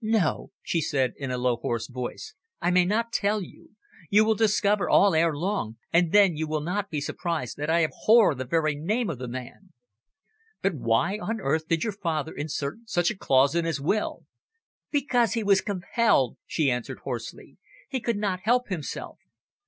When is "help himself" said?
18.44-19.18